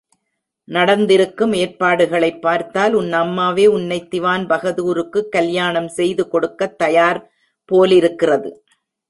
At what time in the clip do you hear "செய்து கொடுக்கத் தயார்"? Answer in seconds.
5.87-7.31